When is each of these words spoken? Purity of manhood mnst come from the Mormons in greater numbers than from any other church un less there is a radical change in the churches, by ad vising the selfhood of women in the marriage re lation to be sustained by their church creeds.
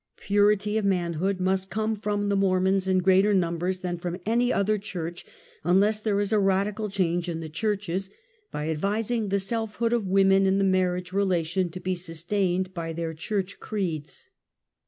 Purity 0.17 0.79
of 0.79 0.83
manhood 0.83 1.37
mnst 1.37 1.69
come 1.69 1.95
from 1.95 2.27
the 2.29 2.35
Mormons 2.35 2.87
in 2.87 3.03
greater 3.03 3.35
numbers 3.35 3.81
than 3.81 3.97
from 3.99 4.19
any 4.25 4.51
other 4.51 4.79
church 4.79 5.23
un 5.63 5.79
less 5.79 5.99
there 6.01 6.19
is 6.19 6.33
a 6.33 6.39
radical 6.39 6.89
change 6.89 7.29
in 7.29 7.39
the 7.39 7.47
churches, 7.47 8.09
by 8.51 8.67
ad 8.67 8.81
vising 8.81 9.29
the 9.29 9.39
selfhood 9.39 9.93
of 9.93 10.07
women 10.07 10.47
in 10.47 10.57
the 10.57 10.63
marriage 10.63 11.13
re 11.13 11.23
lation 11.23 11.71
to 11.71 11.79
be 11.79 11.93
sustained 11.93 12.73
by 12.73 12.91
their 12.93 13.13
church 13.13 13.59
creeds. 13.59 14.29